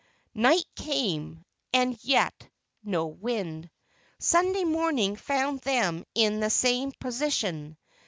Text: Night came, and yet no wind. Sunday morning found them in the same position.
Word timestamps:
Night 0.33 0.65
came, 0.75 1.45
and 1.73 1.95
yet 2.03 2.49
no 2.83 3.05
wind. 3.05 3.69
Sunday 4.17 4.63
morning 4.63 5.15
found 5.15 5.59
them 5.59 6.05
in 6.15 6.39
the 6.39 6.49
same 6.49 6.91
position. 6.99 7.77